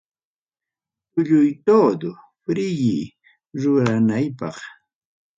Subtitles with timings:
[1.11, 2.09] Tulluytodo
[2.43, 4.57] friyirunaypaq.